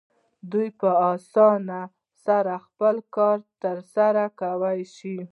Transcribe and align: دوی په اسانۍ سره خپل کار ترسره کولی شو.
دوی 0.51 0.67
په 0.79 0.89
اسانۍ 1.11 1.81
سره 2.25 2.53
خپل 2.65 2.95
کار 3.15 3.37
ترسره 3.63 4.25
کولی 4.39 4.81
شو. 4.95 5.15